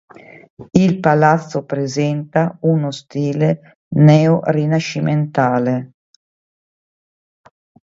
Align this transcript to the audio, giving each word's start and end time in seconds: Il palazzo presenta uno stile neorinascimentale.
Il 0.71 0.99
palazzo 0.99 1.63
presenta 1.63 2.57
uno 2.61 2.89
stile 2.89 3.81
neorinascimentale. 3.89 5.91